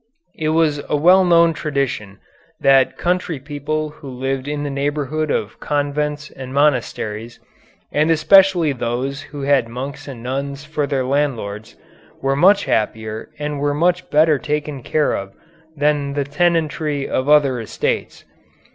[0.33, 2.17] It was a well known tradition
[2.59, 7.39] that country people who lived in the neighborhood of convents and monasteries,
[7.91, 11.75] and especially those who had monks and nuns for their landlords,
[12.19, 15.33] were much happier and were much better taken care of
[15.77, 18.25] than the tenantry of other estates.